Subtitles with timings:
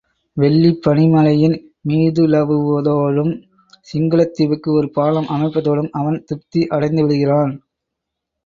[0.37, 1.53] வெள்ளிப் பனிமலையின்
[1.87, 3.31] மீதுலவுவதோடும்,
[3.87, 7.53] சிங்களத் தீவுக்கு ஒரு பாலம் அமைப்பதோடும் அவன் திருப்தி அடைந்துவிடுகிறான்.